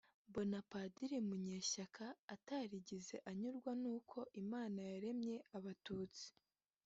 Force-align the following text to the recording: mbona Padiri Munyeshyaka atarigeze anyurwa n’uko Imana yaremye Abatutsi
mbona 0.29 0.57
Padiri 0.71 1.17
Munyeshyaka 1.27 2.05
atarigeze 2.35 3.15
anyurwa 3.31 3.71
n’uko 3.81 4.17
Imana 4.41 4.79
yaremye 4.91 5.35
Abatutsi 5.57 6.27